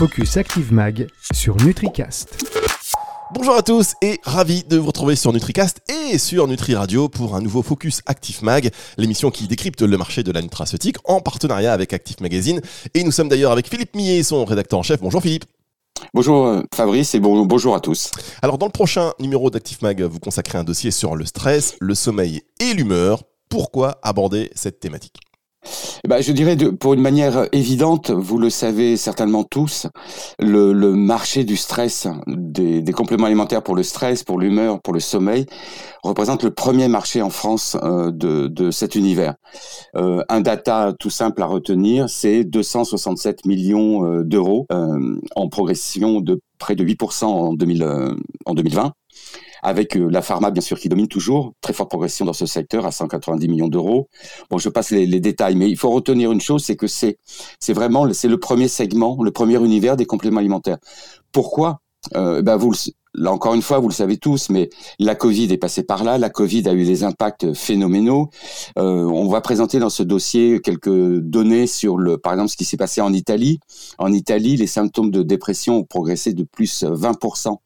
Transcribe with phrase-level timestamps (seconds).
[0.00, 2.46] Focus Active Mag sur NutriCast.
[3.34, 7.36] Bonjour à tous et ravi de vous retrouver sur NutriCast et sur Nutri Radio pour
[7.36, 11.74] un nouveau Focus Active Mag, l'émission qui décrypte le marché de la nutraceutique en partenariat
[11.74, 12.62] avec Active Magazine.
[12.94, 15.02] Et nous sommes d'ailleurs avec Philippe Millet, son rédacteur en chef.
[15.02, 15.44] Bonjour Philippe.
[16.14, 18.10] Bonjour euh, Fabrice et bon, bonjour à tous.
[18.40, 21.94] Alors dans le prochain numéro d'Active Mag, vous consacrez un dossier sur le stress, le
[21.94, 23.24] sommeil et l'humeur.
[23.50, 25.20] Pourquoi aborder cette thématique?
[26.02, 29.86] Eh ben, je dirais pour une manière évidente, vous le savez certainement tous,
[30.38, 35.46] le, marché du stress, des, compléments alimentaires pour le stress, pour l'humeur, pour le sommeil,
[36.02, 39.34] représente le premier marché en France euh, de, cet univers.
[39.96, 46.40] Euh, un data tout simple à retenir, c'est 267 millions euh, d'euros en progression de
[46.58, 47.86] près de 8% en, 2000,
[48.46, 48.92] en 2020
[49.62, 52.86] avec euh, la pharma bien sûr qui domine toujours, très forte progression dans ce secteur
[52.86, 54.08] à 190 millions d'euros.
[54.50, 57.18] Bon, je passe les, détails, mais il faut retenir une chose, c'est que c'est
[57.68, 60.78] vraiment c'est le premier segment, le premier univers des compléments alimentaires.
[61.32, 61.80] Pourquoi?
[62.14, 62.72] Euh, ben vous,
[63.14, 66.18] là encore une fois, vous le savez tous, mais la Covid est passée par là.
[66.18, 68.30] La Covid a eu des impacts phénoménaux.
[68.78, 72.64] Euh, on va présenter dans ce dossier quelques données sur le, par exemple, ce qui
[72.64, 73.60] s'est passé en Italie.
[73.98, 77.56] En Italie, les symptômes de dépression ont progressé de plus 20%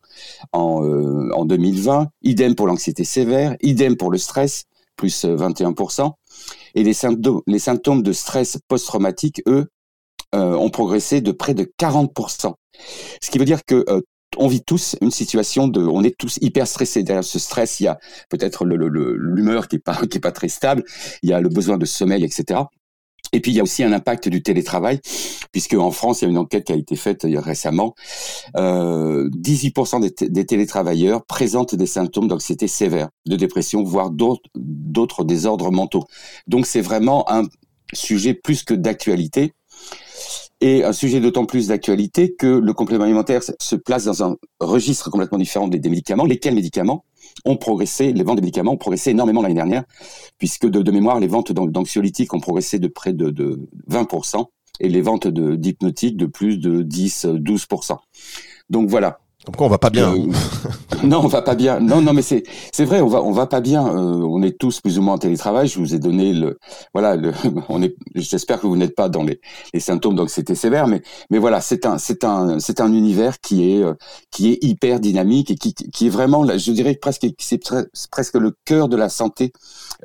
[0.52, 2.08] en, euh, en 2020.
[2.22, 4.64] Idem pour l'anxiété sévère, idem pour le stress,
[4.96, 6.12] plus 21%.
[6.74, 9.66] Et les symptômes, les symptômes de stress post-traumatique, eux,
[10.34, 12.54] euh, ont progressé de près de 40%.
[13.22, 14.00] Ce qui veut dire que euh,
[14.38, 17.02] on vit tous une situation de, on est tous hyper stressés.
[17.02, 20.48] Derrière ce stress, il y a peut-être l'humeur qui est pas qui est pas très
[20.48, 20.84] stable,
[21.22, 22.60] il y a le besoin de sommeil, etc.
[23.32, 25.00] Et puis il y a aussi un impact du télétravail,
[25.50, 27.94] puisque en France, il y a une enquête qui a été faite euh, récemment.
[28.56, 35.72] Euh, 18% des, des, télétravailleurs présentent des symptômes d'anxiété sévère, de dépression, voire d'autres désordres
[35.72, 36.04] mentaux.
[36.46, 37.42] Donc c'est vraiment un
[37.92, 39.52] sujet plus que d'actualité.
[40.60, 45.10] Et un sujet d'autant plus d'actualité que le complément alimentaire se place dans un registre
[45.10, 46.24] complètement différent des, médicaments.
[46.24, 47.04] Lesquels médicaments
[47.44, 49.84] ont progressé, les ventes de médicaments ont progressé énormément l'année dernière,
[50.38, 54.46] puisque de, mémoire, les ventes d'anxiolytiques ont progressé de près de, de 20%,
[54.80, 57.96] et les ventes d'hypnotiques de, de plus de 10-12%.
[58.70, 60.26] Donc voilà, pourquoi on va pas bien euh,
[61.04, 61.80] Non, on va pas bien.
[61.80, 63.86] Non, non, mais c'est c'est vrai, on va on va pas bien.
[63.86, 65.68] Euh, on est tous plus ou moins en télétravail.
[65.68, 66.58] Je vous ai donné le
[66.94, 67.16] voilà.
[67.16, 67.32] Le,
[67.68, 67.94] on est.
[68.14, 69.40] J'espère que vous n'êtes pas dans les,
[69.72, 73.40] les symptômes donc c'était sévère, mais mais voilà, c'est un c'est un c'est un univers
[73.40, 73.94] qui est euh,
[74.30, 77.60] qui est hyper dynamique et qui qui est vraiment, je dirais presque c'est
[78.10, 79.52] presque le cœur de la santé,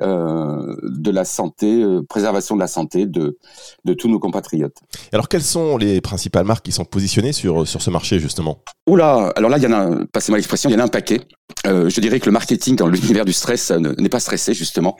[0.00, 3.38] euh, de la santé, euh, préservation de la santé de
[3.84, 4.76] de tous nos compatriotes.
[5.12, 8.58] Alors quelles sont les principales marques qui sont positionnées sur sur ce marché justement?
[8.86, 11.20] Oula, alors là, il y en a, passez-moi l'expression, il y en a un paquet.
[11.66, 14.96] Euh, je dirais que le marketing dans l'univers du stress euh, n'est pas stressé justement.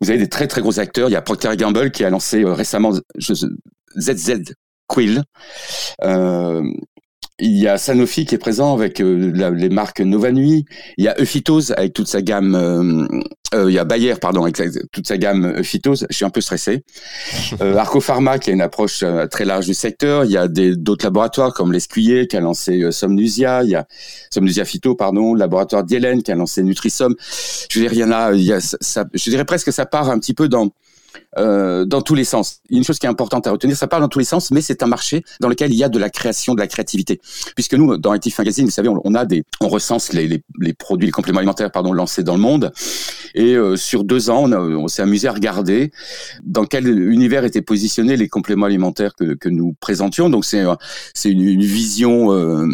[0.00, 1.08] Vous avez des très très gros acteurs.
[1.08, 2.92] Il y a Procter Gamble qui a lancé euh, récemment
[3.98, 4.54] ZZ
[4.86, 5.22] Quill.
[7.40, 10.64] Il y a Sanofi qui est présent avec euh, la, les marques Nova Nuit.
[10.98, 12.54] Il y a Euphytose avec toute sa gamme.
[12.54, 13.06] Euh,
[13.54, 14.60] euh, il y a Bayer, pardon, avec
[14.92, 16.06] toute sa gamme Euphytose.
[16.10, 16.84] Je suis un peu stressé.
[17.60, 20.24] Euh, Arco Pharma qui a une approche très large du secteur.
[20.24, 23.64] Il y a d'autres laboratoires comme l'Escuyer qui a lancé Somnusia.
[23.64, 23.86] Il y a
[24.30, 27.14] Somnusia Phyto, pardon, le laboratoire Dielen qui a lancé Nutrisom.
[27.70, 28.32] Je veux dire, il y en a.
[28.32, 30.70] Il y a ça, je dirais presque que ça part un petit peu dans
[31.38, 32.60] euh, dans tous les sens.
[32.70, 34.82] Une chose qui est importante à retenir, ça parle dans tous les sens, mais c'est
[34.82, 37.20] un marché dans lequel il y a de la création, de la créativité.
[37.54, 40.42] Puisque nous, dans Active Magazine, vous savez, on, on a des, on recense les, les,
[40.58, 42.72] les, produits, les compléments alimentaires, pardon, lancés dans le monde.
[43.34, 45.92] Et euh, sur deux ans, on, s'est amusé à regarder
[46.42, 50.30] dans quel univers étaient positionnés les compléments alimentaires que, nous présentions.
[50.30, 50.64] Donc c'est
[51.14, 52.66] c'est une, vision euh,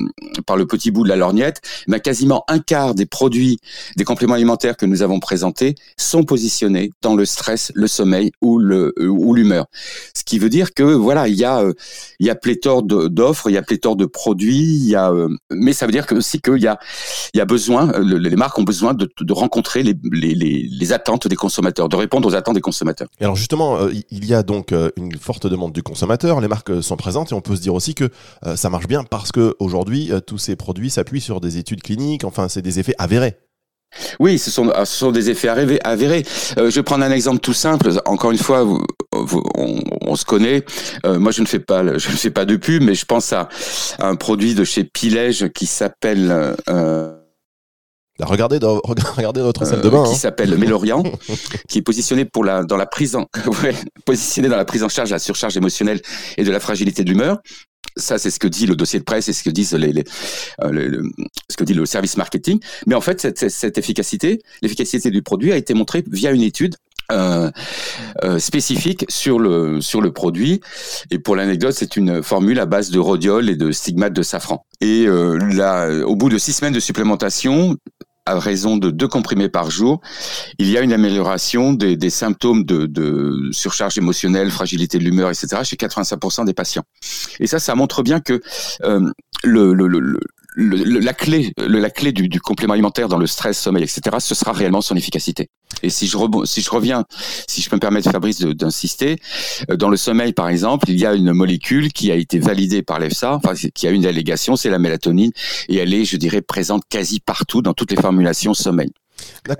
[0.46, 1.60] par le petit bout de la lorgnette.
[1.88, 3.58] Mais quasiment un quart des produits,
[3.96, 8.60] des compléments alimentaires que nous avons présentés sont positionnés dans le stress, le sommeil ou
[9.00, 9.66] ou l'humeur.
[10.14, 11.64] Ce qui veut dire que voilà, il y a
[12.20, 15.12] il y a pléthore d'offres, il y a pléthore de produits, il y a
[15.50, 16.78] mais ça veut dire que aussi qu'il y a
[17.34, 20.92] il y a besoin les marques ont besoin de, de rencontrer les, les, les, les
[20.92, 23.08] attentes des consommateurs, de répondre aux attentes des consommateurs.
[23.20, 23.78] Et alors justement,
[24.10, 27.40] il y a donc une forte demande du consommateur, les marques sont présentes et on
[27.40, 28.10] peut se dire aussi que
[28.54, 32.48] ça marche bien parce que aujourd'hui tous ces produits s'appuient sur des études cliniques, enfin
[32.48, 33.36] c'est des effets avérés.
[34.18, 36.24] Oui, ce sont, ce sont des effets avérés.
[36.58, 37.90] Euh, je vais prendre un exemple tout simple.
[38.04, 38.82] Encore une fois, vous,
[39.12, 40.64] vous, on, on, se connaît.
[41.04, 43.32] Euh, moi, je ne fais pas, je ne fais pas de pub, mais je pense
[43.32, 43.48] à,
[43.98, 46.54] à un produit de chez Pilège qui s'appelle.
[46.68, 47.16] Euh,
[48.20, 48.80] Regardez, dans,
[49.16, 50.04] regardez notre salle de bain.
[50.04, 50.14] Qui hein.
[50.14, 51.02] s'appelle Mélorian,
[51.68, 53.26] qui est positionné pour la, dans la prise en,
[53.62, 53.74] ouais,
[54.04, 56.00] positionné dans la prise en charge de la surcharge émotionnelle
[56.36, 57.38] et de la fragilité de l'humeur.
[57.98, 60.04] Ça, c'est ce que dit le dossier de presse et ce que disent les, les,
[60.62, 61.02] euh,
[61.48, 62.58] ce que dit le service marketing.
[62.86, 66.76] Mais en fait, cette, cette efficacité, l'efficacité du produit a été montrée via une étude
[67.12, 67.52] euh,
[68.24, 70.60] euh, spécifique sur le sur le produit.
[71.12, 74.66] Et pour l'anecdote, c'est une formule à base de rhodiol et de stigmate de safran.
[74.80, 77.76] Et euh, là, au bout de six semaines de supplémentation,
[78.26, 80.00] à raison de deux comprimés par jour,
[80.58, 85.30] il y a une amélioration des, des symptômes de, de, surcharge émotionnelle, fragilité de l'humeur,
[85.30, 85.62] etc.
[85.62, 86.84] chez 85% des patients.
[87.40, 88.40] Et ça, ça montre bien que
[88.84, 89.08] euh,
[89.44, 90.18] le, le, le,
[90.56, 94.52] la clé, la clé du, du, complément alimentaire dans le stress, sommeil, etc., ce sera
[94.52, 95.48] réellement son efficacité.
[95.82, 97.04] Et si je, si je reviens,
[97.46, 99.16] si je peux me permettre, Fabrice, d'insister,
[99.70, 102.82] euh, dans le sommeil, par exemple, il y a une molécule qui a été validée
[102.82, 105.32] par l'EFSA, enfin, qui a une allégation, c'est la mélatonine,
[105.68, 108.90] et elle est, je dirais, présente quasi partout dans toutes les formulations sommeil.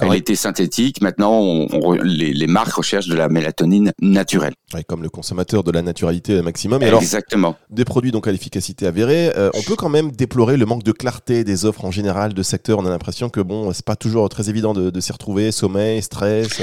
[0.00, 1.00] Elle était synthétique.
[1.00, 4.54] Maintenant, on, les, les, marques recherchent de la mélatonine naturelle.
[4.88, 6.82] comme le consommateur de la naturalité maximum.
[6.82, 7.56] Et Exactement.
[7.70, 9.32] des produits donc à l'efficacité avérée.
[9.36, 12.42] Euh, on peut quand même déplorer le manque de clarté des offres en général de
[12.42, 12.78] secteur.
[12.78, 15.52] On a l'impression que bon, c'est pas toujours très évident de, de s'y retrouver.
[15.52, 16.60] Sommeil, stress.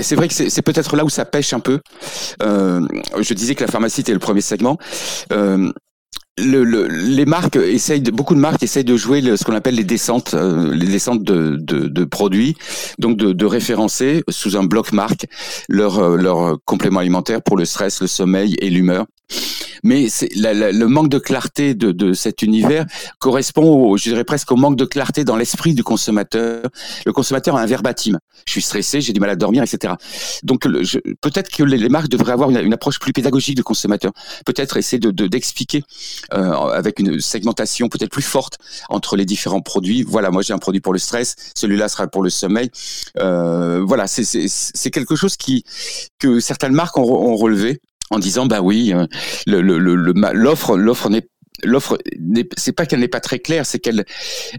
[0.00, 1.80] C'est vrai que c'est peut-être là où ça pêche un peu.
[2.42, 2.86] Euh,
[3.20, 4.78] je disais que la pharmacie était le premier segment.
[5.32, 5.72] Euh,
[6.38, 9.84] le, le, les marques essayent beaucoup de marques essayent de jouer ce qu'on appelle les
[9.84, 12.56] descentes, euh, les descentes de, de, de, produits,
[12.98, 15.26] donc de, de référencer sous un bloc marque
[15.68, 19.06] leur euh, leur complément alimentaire pour le stress, le sommeil et l'humeur
[19.82, 22.86] mais c'est le manque de clarté de, de, cet univers
[23.18, 26.64] correspond, au, je dirais presque au manque de clarté dans l'esprit du consommateur.
[27.06, 28.18] Le consommateur a un verbatim.
[28.46, 29.94] Je suis stressé, j'ai du mal à dormir, etc.
[30.42, 30.62] Donc
[31.20, 34.12] peut-être que les, marques devraient avoir une, approche plus pédagogique du consommateur.
[34.44, 35.82] Peut-être essayer de d'expliquer
[36.32, 38.58] euh, avec une segmentation peut-être plus forte
[38.88, 40.02] entre les différents produits.
[40.02, 42.70] Voilà, moi j'ai un produit pour le stress, celui-là sera pour le sommeil.
[43.18, 45.64] Euh, voilà, c'est quelque chose qui
[46.18, 49.06] que certaines marques ont, ont relevé en disant bah oui, euh,
[49.46, 51.28] l'offre l'offre n'est
[51.64, 51.98] l'offre
[52.56, 54.04] c'est pas qu'elle n'est pas très claire, c'est qu'elle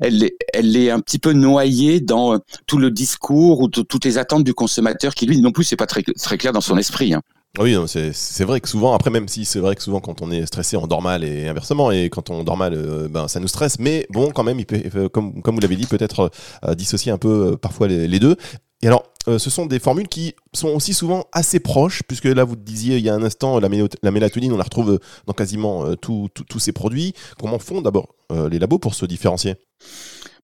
[0.01, 2.37] elle est, un petit peu noyée dans euh,
[2.67, 5.87] tout le discours ou toutes les attentes du consommateur qui lui non plus c'est pas
[5.87, 6.03] très
[6.37, 7.13] clair dans son esprit.
[7.13, 7.21] Hein.
[7.57, 10.45] Oui, c'est vrai que souvent, après même si c'est vrai que souvent quand on est
[10.45, 13.47] stressé, on dort mal et inversement, et quand on dort mal, euh, ben ça nous
[13.47, 14.63] stresse, mais bon, quand même,
[15.11, 16.29] comme, comme vous l'avez dit, peut-être
[16.75, 18.35] dissocier un peu parfois les, deux.
[18.81, 22.43] Et alors, euh, ce sont des formules qui sont aussi souvent assez proches, puisque là,
[22.43, 25.85] vous disiez il y a un instant, la, mélatonine, on la retrouve euh, dans quasiment
[25.85, 27.13] euh, tous ces produits.
[27.39, 28.15] Comment font d'abord
[28.51, 29.55] les labos pour se différencier?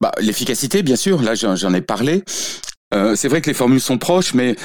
[0.01, 2.23] Bah, L'efficacité, bien sûr, là j'en ai parlé.
[3.15, 4.55] c'est vrai que les formules sont proches, mais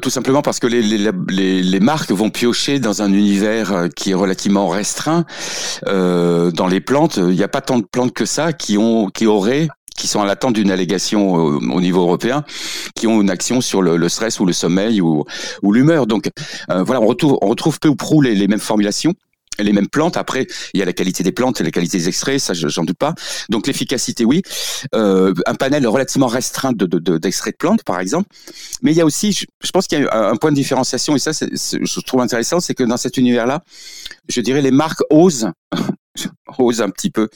[0.00, 4.14] tout simplement parce que les, les, les, marques vont piocher dans un univers qui est
[4.14, 5.26] relativement restreint.
[5.84, 9.26] dans les plantes, il n'y a pas tant de plantes que ça qui ont, qui
[9.26, 9.68] auraient
[10.00, 12.42] qui sont à l'attente d'une allégation au, niveau européen,
[12.94, 15.24] qui ont une action sur le, stress ou le sommeil ou,
[15.62, 16.06] l'humeur.
[16.06, 16.30] Donc
[16.70, 19.14] euh, voilà, on retrouve, on retrouve peu ou prou les, mêmes formulations
[19.58, 20.16] les mêmes plantes.
[20.16, 22.82] Après, il y a la qualité des plantes et la qualité des extraits, ça j'en
[22.84, 23.14] doute pas.
[23.50, 24.40] Donc l'efficacité, oui.
[24.94, 26.86] Euh, un panel relativement restreint de,
[27.18, 28.30] d'extraits de, plantes, par exemple.
[28.80, 31.18] Mais il y a aussi, je, pense qu'il y a un point de différenciation, et
[31.18, 33.60] ça, je trouve intéressant, c'est que dans cet univers-là,
[34.30, 35.50] je dirais les marques osent,
[36.58, 37.28] osent un petit peu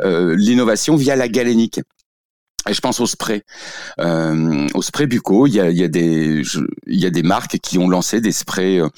[0.00, 1.80] euh, l'innovation via la galénique.
[2.68, 3.42] Et je pense au spray,
[4.00, 5.46] euh, au spray bucco.
[5.46, 6.42] Il y a, y a des,
[6.86, 8.88] il y a des marques qui ont lancé des sprays, euh,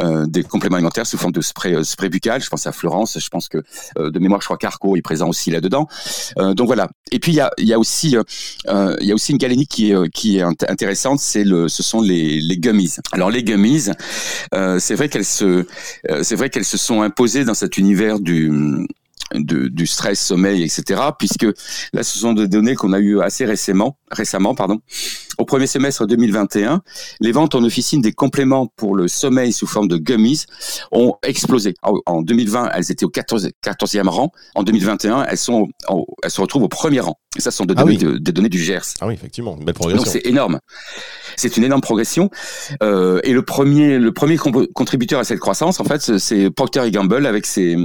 [0.00, 2.42] euh, des compléments alimentaires sous forme de spray, euh, spray buccal.
[2.42, 3.18] Je pense à Florence.
[3.18, 3.58] Je pense que
[3.98, 5.86] euh, de mémoire, je crois qu'Arco est présent aussi là-dedans.
[6.36, 6.88] donc voilà.
[7.12, 8.16] Et puis il y a, il y a aussi,
[8.66, 11.20] il y a aussi une galénique qui est, qui est intéressante.
[11.20, 12.96] C'est le, ce sont les, les gummies.
[13.12, 13.90] Alors les gummies,
[14.78, 15.66] c'est vrai qu'elles se,
[16.22, 18.50] c'est vrai qu'elles se sont imposées dans cet univers du
[19.32, 21.00] de, du stress, sommeil, etc.
[21.18, 21.46] Puisque
[21.92, 24.80] là, ce sont des données qu'on a eues assez récemment, récemment, pardon.
[25.38, 26.82] Au premier semestre 2021,
[27.20, 30.44] les ventes en officine des compléments pour le sommeil sous forme de gummies
[30.92, 31.74] ont explosé.
[31.82, 34.30] En 2020, elles étaient au 14, e rang.
[34.54, 35.68] En 2021, elles sont,
[36.22, 37.18] elles se retrouvent au premier rang.
[37.36, 38.94] Et ça, ce sont des, ah données, des données du GERS.
[39.00, 40.04] Ah oui, effectivement, une belle progression.
[40.04, 40.60] Donc c'est énorme.
[41.36, 42.30] C'est une énorme progression.
[42.82, 47.26] Euh, et le premier, le premier contributeur à cette croissance, en fait, c'est Procter Gamble
[47.26, 47.76] avec ses,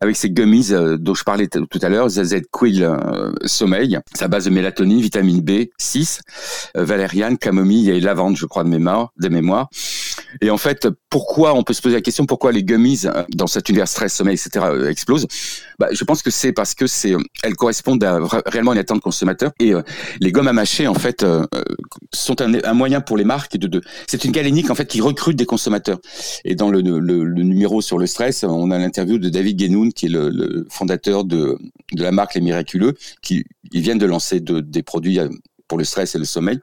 [0.00, 4.28] avec ses gummies euh, dont je parlais tout à l'heure, ZZ Quill euh, Sommeil, sa
[4.28, 6.20] base de mélatonine, vitamine B6,
[6.76, 9.68] euh, valériane, camomille et lavande, je crois de mémoire, de mémoire.
[10.40, 13.04] Et en fait, pourquoi on peut se poser la question pourquoi les gummies
[13.34, 14.66] dans cet univers stress, sommeil, etc.
[14.88, 15.26] explosent?
[15.78, 19.52] Bah, je pense que c'est parce que c'est elles correspondent à réellement une attente consommateur
[19.60, 19.72] et
[20.20, 21.24] les gommes à mâcher en fait
[22.12, 25.36] sont un, moyen pour les marques de, de c'est une galénique en fait qui recrute
[25.36, 25.98] des consommateurs.
[26.44, 29.92] Et dans le, le, le numéro sur le stress, on a l'interview de David Guénoun
[29.92, 31.58] qui est le, le fondateur de,
[31.92, 35.18] de la marque Les Miraculeux, qui ils viennent de lancer de, des produits
[35.66, 36.58] pour le stress et le sommeil.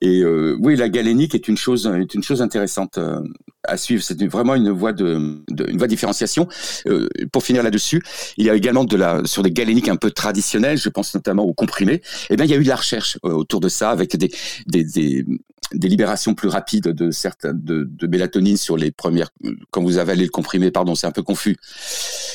[0.00, 3.20] Et euh, oui, la galénique est une chose, est une chose intéressante euh,
[3.64, 4.02] à suivre.
[4.02, 6.48] C'est vraiment une voie de, une voie différenciation.
[6.86, 8.00] Euh, pour finir là-dessus,
[8.36, 10.78] il y a également de la sur des galéniques un peu traditionnelles.
[10.78, 12.00] Je pense notamment aux comprimés.
[12.30, 14.30] Eh bien, il y a eu de la recherche autour de ça avec des,
[14.66, 15.24] des,
[15.72, 19.30] des libérations plus rapides de certaines de, de, mélatonine sur les premières.
[19.70, 21.56] Quand vous avalez le comprimé, pardon, c'est un peu confus,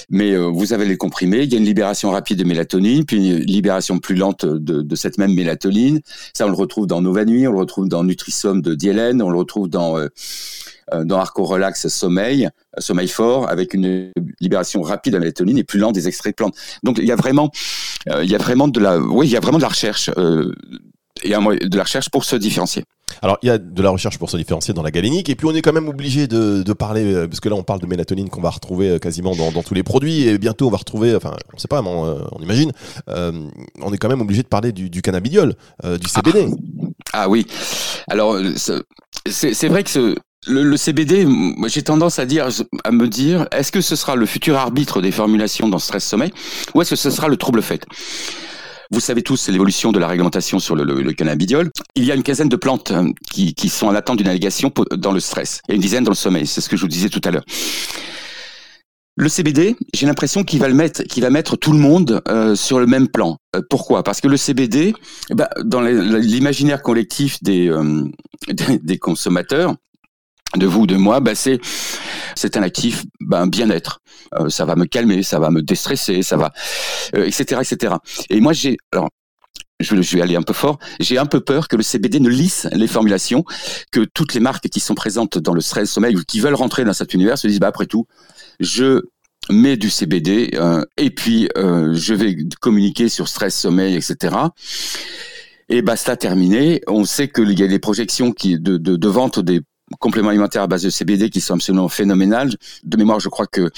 [0.09, 1.43] mais vous avalez le comprimé.
[1.43, 4.95] Il y a une libération rapide de mélatonine, puis une libération plus lente de, de
[4.95, 6.01] cette même mélatonine.
[6.33, 9.29] Ça, on le retrouve dans Nova Nuit, on le retrouve dans Nutrisomme de Dielen, on
[9.29, 10.07] le retrouve dans euh,
[10.93, 14.11] euh, dans Arco Relax Sommeil, euh, Sommeil fort, avec une
[14.41, 16.55] libération rapide de la mélatonine et plus lente des extraits de plantes.
[16.83, 17.51] Donc il y a vraiment,
[18.21, 20.09] il y a vraiment de la, oui, il y a vraiment de la recherche
[21.23, 22.83] et de la recherche pour se différencier.
[23.21, 25.45] Alors, il y a de la recherche pour se différencier dans la galénique, et puis
[25.45, 28.29] on est quand même obligé de, de, parler, parce que là on parle de mélatonine
[28.29, 31.35] qu'on va retrouver quasiment dans, dans, tous les produits, et bientôt on va retrouver, enfin,
[31.53, 32.71] on sait pas, on, on imagine,
[33.09, 33.31] euh,
[33.81, 36.47] on est quand même obligé de parler du, du cannabidiol, euh, du CBD.
[37.13, 37.45] Ah, ah oui,
[38.07, 38.37] alors
[39.27, 40.15] c'est vrai que ce,
[40.47, 41.27] le, le, CBD,
[41.67, 42.49] j'ai tendance à dire,
[42.83, 46.33] à me dire, est-ce que ce sera le futur arbitre des formulations dans stress sommeil,
[46.73, 47.85] ou est-ce que ce sera le trouble fait
[48.93, 51.71] vous savez tous l'évolution de la réglementation sur le, cannabidiol.
[51.95, 55.11] Il y a une quinzaine de plantes euh, qui, sont en attente d'une allégation dans
[55.11, 56.45] le stress et une dizaine dans le sommeil.
[56.45, 57.43] C'est ce que je vous disais tout à l'heure.
[59.15, 62.55] Le CBD, j'ai l'impression qu'il va le mettre, qu'il va mettre tout le monde euh,
[62.55, 63.37] sur le même plan.
[63.55, 64.03] Euh, pourquoi?
[64.03, 64.93] Parce que le CBD,
[65.29, 68.05] eh ben, dans l'imaginaire collectif des, euh,
[68.83, 69.75] des consommateurs,
[70.55, 71.59] de vous, de moi, bah c'est
[72.35, 73.99] c'est un actif, ben bien-être.
[74.39, 76.51] Euh, ça va me calmer, ça va me déstresser, ça va,
[77.13, 77.95] etc., etc.
[78.29, 79.09] Et moi j'ai, alors
[79.79, 80.79] je, vais aller un peu fort.
[80.99, 83.43] J'ai un peu peur que le CBD ne lisse les formulations,
[83.91, 86.85] que toutes les marques qui sont présentes dans le stress sommeil ou qui veulent rentrer
[86.85, 88.07] dans cet univers se disent bah après tout,
[88.59, 89.01] je
[89.49, 94.35] mets du CBD euh, et puis euh, je vais communiquer sur stress sommeil, etc.
[95.69, 96.81] Et basta terminé.
[96.87, 99.61] On sait qu'il y a des projections qui de, de, de vente des
[99.99, 102.51] compléments alimentaires à base de CBD qui sont absolument phénoménales.
[102.83, 103.69] De mémoire, je crois que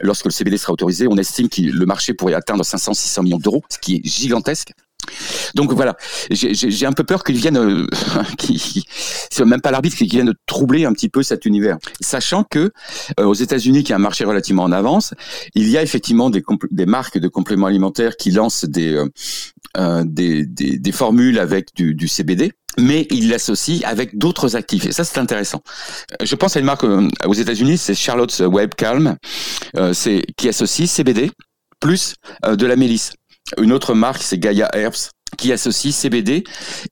[0.00, 3.62] lorsque le CBD sera autorisé, on estime que le marché pourrait atteindre 500-600 millions d'euros,
[3.68, 4.72] ce qui est gigantesque.
[5.54, 5.96] Donc voilà,
[6.30, 7.86] j'ai un peu peur qu'il vienne, euh,
[8.38, 8.84] qui,
[9.30, 12.70] c'est même pas l'arbitre, qui vienne troubler un petit peu cet univers, sachant que
[13.18, 15.14] euh, aux États-Unis, qui a un marché relativement en avance,
[15.54, 19.08] il y a effectivement des, des marques de compléments alimentaires qui lancent des, euh,
[19.76, 24.86] euh des, des, formules avec du, du CBD mais il l'associe avec d'autres actifs.
[24.86, 25.62] Et ça, c'est intéressant.
[26.20, 29.16] Euh, je pense à une marque euh, aux États-Unis, c'est Charlotte's Web Calm,
[29.76, 29.92] euh,
[30.36, 31.30] qui associe CBD
[31.80, 32.14] plus
[32.46, 33.12] de la mélisse.
[33.58, 36.44] Une autre marque, c'est Gaia Herbs, qui associe CBD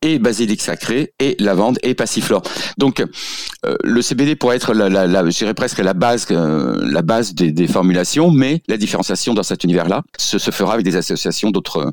[0.02, 2.42] et basilic sacré et lavande et passiflore.
[2.78, 7.34] Donc euh, le CBD pourrait être la, la, la presque la base euh, la base
[7.34, 11.50] des, des, formulations, mais la différenciation dans cet univers-là se, se, fera avec des associations
[11.50, 11.92] d'autres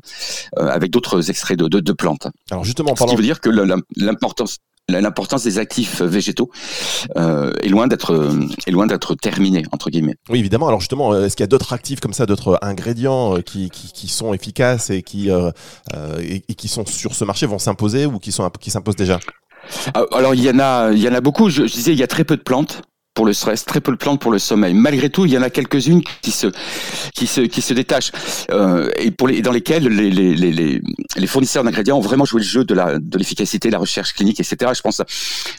[0.58, 2.28] euh, avec d'autres extraits de, de, de, plantes.
[2.50, 3.50] Alors justement, ce qui veut dire que
[3.96, 6.50] l'importance l'importance des actifs végétaux
[7.16, 8.30] euh, est loin d'être
[8.66, 10.16] est loin d'être terminée entre guillemets.
[10.30, 10.68] Oui évidemment.
[10.68, 13.92] Alors justement, est-ce qu'il y a d'autres actifs comme ça, d'autres ingrédients euh, qui, qui,
[13.92, 15.50] qui, sont efficaces et qui euh,
[15.94, 18.96] euh, et, et, qui sont sur ce marché vont s'imposer ou qui sont qui s'imposent
[18.96, 19.20] déjà?
[19.94, 21.50] Ah, Alors il y en a il y en a beaucoup.
[21.50, 22.82] Je, je disais il y a très peu de plantes
[23.18, 24.74] pour le stress, très peu de plantes pour le sommeil.
[24.74, 26.46] Malgré tout, il y en a quelques-unes qui se,
[27.16, 28.12] qui se, qui se détachent
[28.52, 30.80] euh, et pour les, dans lesquelles les, les, les,
[31.16, 34.38] les fournisseurs d'ingrédients ont vraiment joué le jeu de la, de l'efficacité, la recherche clinique,
[34.38, 34.70] etc.
[34.72, 35.02] Je pense,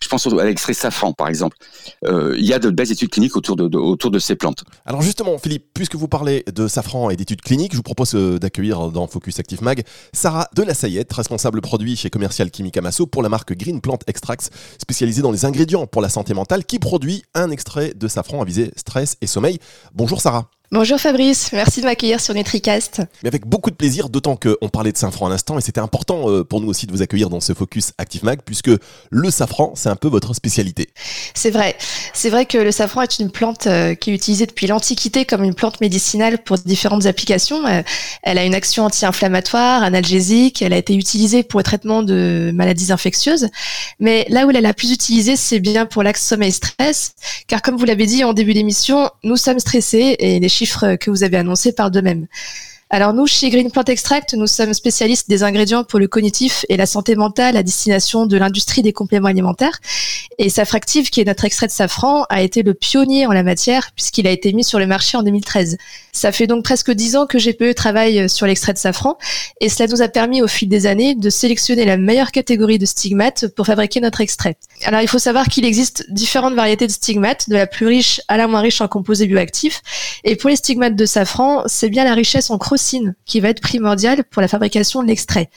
[0.02, 1.58] je pense à l'extrait safran, par exemple.
[2.06, 4.64] Euh, il y a de belles études cliniques autour de, autour de ces plantes.
[4.86, 8.40] Alors justement, Philippe, puisque vous parlez de safran et d'études cliniques, je vous propose euh,
[8.40, 13.06] d'accueillir dans Focus Active Mag Sarah de la Sayette, responsable produit chez Commercial Chimique Amasso
[13.06, 14.50] pour la marque Green Plant Extracts,
[14.82, 18.46] spécialisée dans les ingrédients pour la santé mentale, qui produit un extrait de safran à
[18.46, 19.60] viser stress et sommeil.
[19.94, 20.50] Bonjour Sarah.
[20.72, 23.02] Bonjour Fabrice, merci de m'accueillir sur NutriCast.
[23.24, 26.30] Mais avec beaucoup de plaisir, d'autant qu'on parlait de safran à l'instant et c'était important
[26.30, 28.70] euh, pour nous aussi de vous accueillir dans ce focus Active Mag puisque
[29.10, 30.90] le safran, c'est un peu votre spécialité.
[31.34, 31.76] C'est vrai,
[32.14, 35.44] c'est vrai que le safran est une plante euh, qui est utilisée depuis l'Antiquité comme
[35.44, 37.66] une plante médicinale pour différentes applications.
[37.66, 37.82] Euh,
[38.22, 42.92] elle a une action anti-inflammatoire, analgésique, elle a été utilisée pour le traitement de maladies
[42.92, 43.48] infectieuses.
[44.00, 47.16] Mais là où elle est la plus utilisée, c'est bien pour l'axe sommeil-stress,
[47.48, 51.24] car comme vous l'avez dit en début d'émission, nous sommes stressés et les que vous
[51.24, 52.28] avez annoncés par d'eux-mêmes.
[52.92, 56.78] Alors nous, chez Green Plant Extract, nous sommes spécialistes des ingrédients pour le cognitif et
[56.78, 59.80] la santé mentale à destination de l'industrie des compléments alimentaires.
[60.40, 63.92] Et Safractive, qui est notre extrait de safran, a été le pionnier en la matière
[63.94, 65.78] puisqu'il a été mis sur le marché en 2013.
[66.14, 69.20] Ça fait donc presque dix ans que GPE travaille sur l'extrait de safran
[69.62, 72.88] et cela nous a permis au fil des années de sélectionner la meilleure catégorie de
[72.88, 74.58] stigmates pour fabriquer notre extrait.
[74.86, 78.38] Alors il faut savoir qu'il existe différentes variétés de stigmates, de la plus riche à
[78.38, 79.84] la moins riche en composés bioactifs.
[80.24, 82.58] Et pour les stigmates de safran, c'est bien la richesse en
[83.26, 85.50] qui va être primordiale pour la fabrication de l'extrait.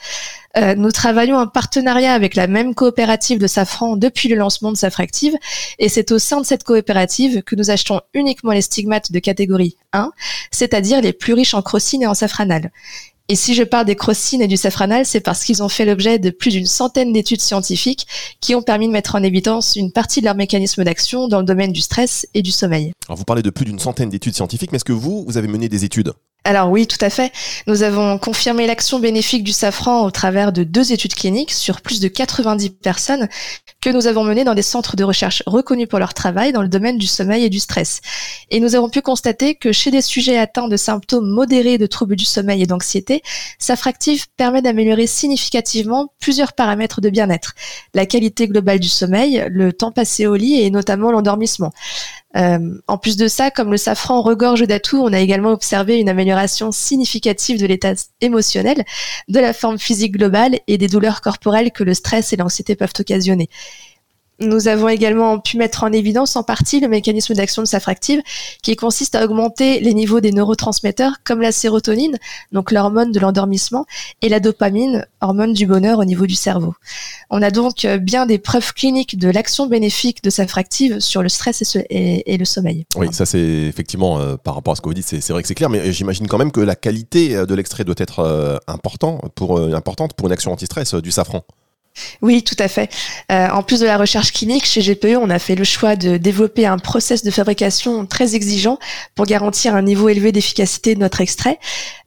[0.55, 4.77] Euh, nous travaillons en partenariat avec la même coopérative de safran depuis le lancement de
[4.77, 5.35] Safractive
[5.79, 9.77] et c'est au sein de cette coopérative que nous achetons uniquement les stigmates de catégorie
[9.93, 10.11] 1,
[10.51, 12.71] c'est-à-dire les plus riches en crocine et en safranal.
[13.29, 16.19] Et si je parle des crocines et du safranal, c'est parce qu'ils ont fait l'objet
[16.19, 18.05] de plus d'une centaine d'études scientifiques
[18.41, 21.45] qui ont permis de mettre en évidence une partie de leur mécanisme d'action dans le
[21.45, 22.91] domaine du stress et du sommeil.
[23.07, 25.47] Alors vous parlez de plus d'une centaine d'études scientifiques, mais est-ce que vous, vous avez
[25.47, 26.13] mené des études?
[26.45, 27.31] Alors oui, tout à fait.
[27.67, 32.01] Nous avons confirmé l'action bénéfique du safran au travers de deux études cliniques sur plus
[32.01, 33.29] de 90 personnes
[33.79, 36.67] que nous avons menées dans des centres de recherche reconnus pour leur travail dans le
[36.67, 38.01] domaine du sommeil et du stress.
[38.49, 42.17] Et nous avons pu constater que chez des sujets atteints de symptômes modérés de troubles
[42.17, 43.23] du sommeil et d'anxiété,
[43.57, 47.53] Safractive permet d'améliorer significativement plusieurs paramètres de bien-être.
[47.93, 51.71] La qualité globale du sommeil, le temps passé au lit et notamment l'endormissement.
[52.35, 56.09] Euh, en plus de ça, comme le safran regorge d'atouts, on a également observé une
[56.09, 58.83] amélioration significative de l'état émotionnel,
[59.27, 62.93] de la forme physique globale et des douleurs corporelles que le stress et l'anxiété peuvent
[62.99, 63.49] occasionner.
[64.39, 68.21] Nous avons également pu mettre en évidence en partie le mécanisme d'action de Safractive
[68.61, 72.17] qui consiste à augmenter les niveaux des neurotransmetteurs comme la sérotonine,
[72.51, 73.85] donc l'hormone de l'endormissement,
[74.21, 76.73] et la dopamine, hormone du bonheur au niveau du cerveau.
[77.29, 81.77] On a donc bien des preuves cliniques de l'action bénéfique de Safractive sur le stress
[81.89, 82.85] et, le sommeil.
[82.95, 85.47] Oui, ça c'est effectivement euh, par rapport à ce que vous dites, c'est vrai que
[85.47, 88.57] c'est clair, mais j'imagine quand même que la qualité euh, de l'extrait doit être euh,
[88.67, 91.43] importante pour une action anti-stress du safran.
[92.21, 92.89] Oui, tout à fait.
[93.31, 96.17] Euh, en plus de la recherche clinique, chez GPE, on a fait le choix de
[96.17, 98.79] développer un process de fabrication très exigeant
[99.15, 101.59] pour garantir un niveau élevé d'efficacité de notre extrait.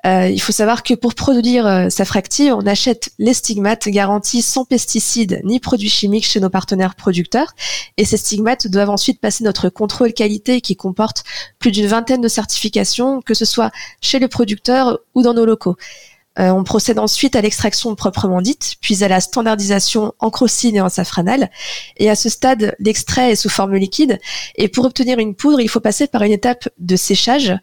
[0.04, 4.64] Euh, il faut savoir que pour produire euh, Safractive, on achète les stigmates garantis sans
[4.64, 7.54] pesticides ni produits chimiques chez nos partenaires producteurs.
[7.96, 11.24] Et ces stigmates doivent ensuite passer notre contrôle qualité qui comporte
[11.58, 15.76] plus d'une vingtaine de certifications, que ce soit chez le producteur ou dans nos locaux.
[16.38, 20.80] Euh, on procède ensuite à l'extraction proprement dite, puis à la standardisation en crocine et
[20.80, 21.50] en safranal.
[21.96, 24.18] Et à ce stade, l'extrait est sous forme liquide.
[24.56, 27.54] Et pour obtenir une poudre, il faut passer par une étape de séchage.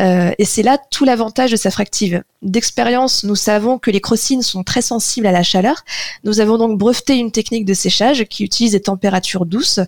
[0.00, 2.22] Euh, et c'est là tout l'avantage de Safractive.
[2.42, 5.84] D'expérience, nous savons que les crocines sont très sensibles à la chaleur.
[6.22, 9.80] Nous avons donc breveté une technique de séchage qui utilise des températures douces.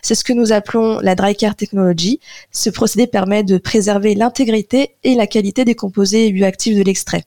[0.00, 2.18] C'est ce que nous appelons la dry care technology.
[2.50, 7.24] Ce procédé permet de préserver l'intégrité et la qualité des composés bioactifs de l'extrait.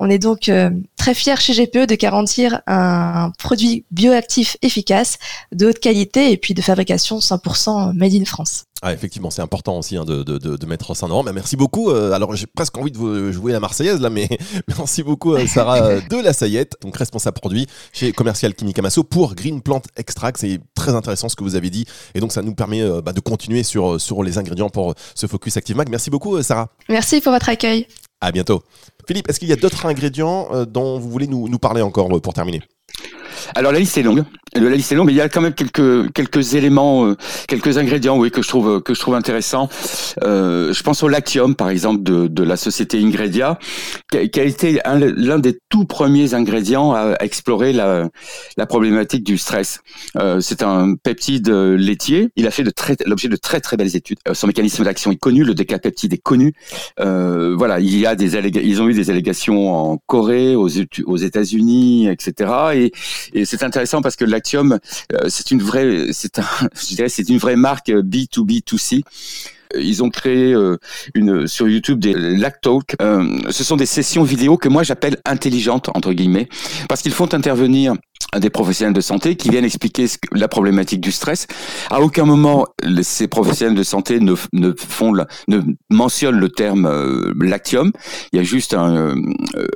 [0.00, 0.70] On est donc euh,
[1.06, 5.18] très fiers chez GPE de garantir un produit bioactif efficace,
[5.52, 8.64] de haute qualité et puis de fabrication 100% made in France.
[8.82, 11.22] Ah, effectivement, c'est important aussi hein, de, de, de, mettre ça en avant.
[11.22, 11.90] Mais merci beaucoup.
[11.90, 14.28] Euh, alors, j'ai presque envie de vous jouer la Marseillaise là, mais
[14.68, 19.36] merci beaucoup euh, Sarah de la Sayette, donc responsable produit chez Commercial Clinique Amasso pour
[19.36, 20.38] Green Plant Extract.
[20.38, 23.20] C'est très intéressant ce que vous avez dit, et donc ça nous permet bah, de
[23.20, 25.88] continuer sur sur les ingrédients pour ce focus Active Mag.
[25.88, 26.68] Merci beaucoup Sarah.
[26.88, 27.86] Merci pour votre accueil.
[28.20, 28.62] À bientôt.
[29.06, 32.08] Philippe, est-ce qu'il y a d'autres ingrédients euh, dont vous voulez nous, nous parler encore
[32.20, 32.62] pour terminer?
[33.54, 34.24] Alors la liste est longue.
[34.60, 37.16] La liste est longue, mais il y a quand même quelques quelques éléments, euh,
[37.48, 39.68] quelques ingrédients, oui, que je trouve que je trouve intéressants.
[40.22, 43.58] Euh, je pense au lactium, par exemple, de, de la société Ingredia,
[44.10, 48.08] qui a, été l'un des tout premiers ingrédients à, explorer la,
[48.56, 49.80] la problématique du stress.
[50.16, 52.30] Euh, c'est un peptide laitier.
[52.36, 52.64] Il a fait
[53.06, 54.18] l'objet de très très belles études.
[54.28, 56.52] Euh, son mécanisme d'action est connu, le décapeptide est connu.
[57.00, 62.08] Euh, voilà, il y a des ils ont eu des allégations en Corée, aux, États-Unis,
[62.08, 62.50] etc.
[62.74, 62.92] Et
[63.32, 64.78] et c'est intéressant parce que euh,
[65.28, 68.98] c'est une vraie, c'est un, je dirais, c'est une vraie marque B2B2C.
[68.98, 69.00] Euh,
[69.74, 70.76] ils ont créé euh,
[71.14, 72.96] une sur YouTube des Lactalk.
[73.00, 76.48] ce sont des sessions vidéo que moi j'appelle intelligentes entre guillemets
[76.88, 77.94] parce qu'ils font intervenir
[78.38, 81.46] des professionnels de santé qui viennent expliquer la problématique du stress.
[81.90, 82.66] À aucun moment,
[83.02, 85.12] ces professionnels de santé ne, ne font,
[85.48, 87.92] ne mentionnent le terme euh, lactium.
[88.32, 89.14] Il y a juste un, euh,
[89.56, 89.66] euh,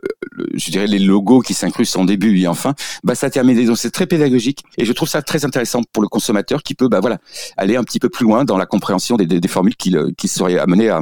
[0.54, 2.74] je dirais les logos qui s'incrustent en début et en fin.
[3.04, 3.64] Bah, ça termine.
[3.64, 6.88] Donc c'est très pédagogique et je trouve ça très intéressant pour le consommateur qui peut,
[6.88, 7.18] bah voilà,
[7.56, 10.58] aller un petit peu plus loin dans la compréhension des, des formules qui, qui seraient
[10.58, 11.00] amenées à,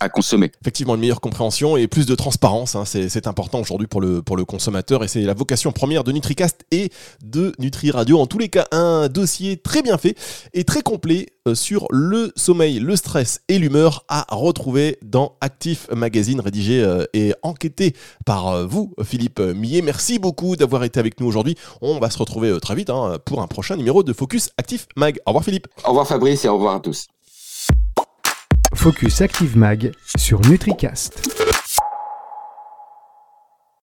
[0.00, 0.50] à consommer.
[0.60, 4.36] Effectivement, une meilleure compréhension et plus de transparence, hein, c'est important aujourd'hui pour le, pour
[4.36, 6.90] le consommateur et c'est la vocation première de NutriCast et
[7.24, 8.18] de Nutri Radio.
[8.18, 10.16] En tous les cas, un dossier très bien fait
[10.52, 15.88] et très complet euh, sur le sommeil, le stress et l'humeur à retrouver dans Actif
[15.94, 17.94] Magazine, rédigé euh, et enquêté
[18.26, 19.80] par euh, vous, Philippe Millet.
[19.80, 21.56] Merci beaucoup d'avoir été avec nous aujourd'hui.
[21.80, 25.18] On va se retrouver très vite hein, pour un prochain numéro de Focus Actif Mag.
[25.26, 25.68] Au revoir Philippe.
[25.84, 27.06] Au revoir Fabrice et au revoir à tous.
[28.74, 31.33] Focus Active Mag sur NutriCast.